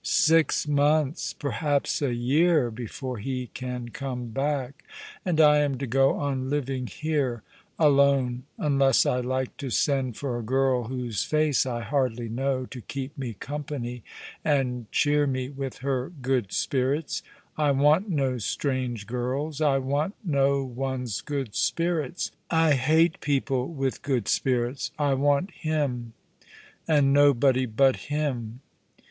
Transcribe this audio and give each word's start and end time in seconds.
"Six 0.02 0.66
months— 0.66 1.34
perhaps 1.38 2.00
a 2.00 2.14
year, 2.14 2.70
before 2.70 3.18
he 3.18 3.48
can 3.52 3.90
come 3.90 4.28
back, 4.28 4.82
and 5.26 5.38
I 5.38 5.58
am 5.58 5.76
to 5.76 5.86
go 5.86 6.14
on 6.14 6.48
living 6.48 6.86
here— 6.86 7.42
alone, 7.78 8.44
unless 8.56 9.04
1 9.04 9.22
like 9.24 9.54
to 9.58 9.68
send 9.68 10.16
for 10.16 10.38
a 10.38 10.42
girl 10.42 10.84
whose 10.84 11.24
face 11.24 11.66
I 11.66 11.82
hardly 11.82 12.30
know, 12.30 12.64
to 12.64 12.80
keep 12.80 13.18
me 13.18 13.34
company, 13.34 14.02
and 14.42 14.90
cheer 14.90 15.26
me 15.26 15.50
with 15.50 15.80
her 15.80 16.08
good 16.22 16.50
spirits. 16.50 17.22
I 17.58 17.70
want 17.72 18.08
no 18.08 18.38
strange 18.38 19.06
girls. 19.06 19.60
I 19.60 19.76
want 19.76 20.14
no 20.24 20.64
one's 20.64 21.20
good 21.20 21.54
spirits. 21.54 22.30
I 22.50 22.72
hate 22.72 23.20
people 23.20 23.68
with 23.68 24.00
good 24.00 24.28
spirits. 24.28 24.92
I 24.98 25.12
want 25.12 25.50
him, 25.50 26.14
and 26.88 27.12
nobody 27.12 27.66
but 27.66 27.96
him 27.96 28.60